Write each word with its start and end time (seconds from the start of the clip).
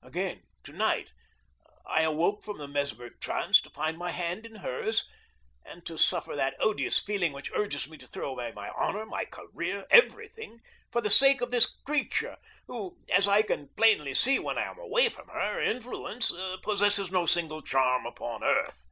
Again, 0.00 0.44
tonight, 0.62 1.12
I 1.84 2.04
awoke 2.04 2.42
from 2.42 2.56
the 2.56 2.66
mesmeric 2.66 3.20
trance 3.20 3.60
to 3.60 3.68
find 3.68 3.98
my 3.98 4.12
hand 4.12 4.46
in 4.46 4.54
hers, 4.54 5.04
and 5.62 5.84
to 5.84 5.98
suffer 5.98 6.34
that 6.34 6.56
odious 6.58 6.98
feeling 6.98 7.34
which 7.34 7.52
urges 7.52 7.86
me 7.86 7.98
to 7.98 8.06
throw 8.06 8.30
away 8.30 8.50
my 8.52 8.70
honor, 8.70 9.04
my 9.04 9.26
career, 9.26 9.84
every 9.90 10.26
thing, 10.28 10.62
for 10.90 11.02
the 11.02 11.10
sake 11.10 11.42
of 11.42 11.50
this 11.50 11.66
creature 11.66 12.38
who, 12.66 12.96
as 13.10 13.28
I 13.28 13.42
can 13.42 13.68
plainly 13.76 14.14
see 14.14 14.38
when 14.38 14.56
I 14.56 14.64
am 14.70 14.78
away 14.78 15.10
from 15.10 15.28
her 15.28 15.60
influence, 15.60 16.32
possesses 16.62 17.10
no 17.10 17.26
single 17.26 17.60
charm 17.60 18.06
upon 18.06 18.42
earth. 18.42 18.86